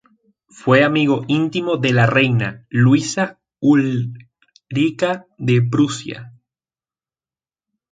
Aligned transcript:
Fue 0.49 0.83
amigo 0.83 1.25
íntimo 1.27 1.77
de 1.77 1.93
la 1.93 2.07
reina 2.07 2.65
Luisa 2.71 3.39
Ulrica 3.59 5.27
de 5.37 5.61
Prusia. 5.61 6.33